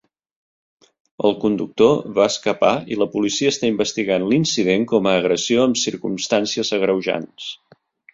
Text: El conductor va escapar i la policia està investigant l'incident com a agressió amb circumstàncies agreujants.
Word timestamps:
El 1.27 1.35
conductor 1.41 1.91
va 2.15 2.25
escapar 2.31 2.71
i 2.95 2.97
la 3.01 3.07
policia 3.15 3.51
està 3.55 3.69
investigant 3.73 4.25
l'incident 4.31 4.87
com 4.93 5.11
a 5.11 5.13
agressió 5.19 5.67
amb 5.67 5.81
circumstàncies 5.83 6.73
agreujants. 6.79 7.51